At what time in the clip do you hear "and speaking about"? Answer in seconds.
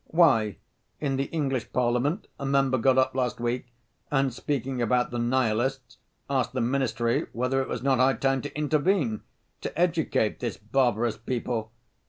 4.09-5.11